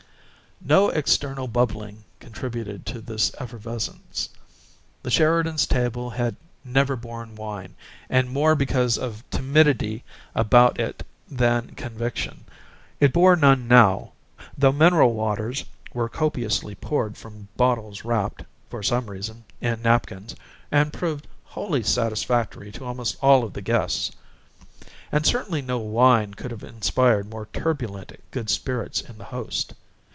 [0.63, 4.29] No external bubbling contributed to this effervescence;
[5.01, 7.73] the Sheridans' table had never borne wine,
[8.11, 10.03] and, more because of timidity
[10.35, 12.45] about it than conviction,
[12.99, 14.11] it bore none now;
[14.55, 20.35] though "mineral waters" were copiously poured from bottles wrapped, for some reason, in napkins,
[20.71, 24.11] and proved wholly satisfactory to almost all of the guests.
[25.11, 29.73] And certainly no wine could have inspired more turbulent good spirits in the host.